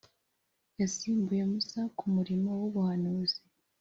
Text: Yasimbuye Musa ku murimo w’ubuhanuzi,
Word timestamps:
Yasimbuye 0.79 1.43
Musa 1.51 1.81
ku 1.97 2.03
murimo 2.15 2.49
w’ubuhanuzi, 2.59 3.39